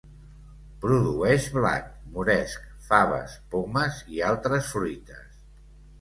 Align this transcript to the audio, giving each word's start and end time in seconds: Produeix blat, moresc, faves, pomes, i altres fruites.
Produeix 0.85 1.45
blat, 1.57 1.91
moresc, 2.15 2.65
faves, 2.89 3.37
pomes, 3.55 4.03
i 4.17 4.25
altres 4.31 4.73
fruites. 4.75 5.41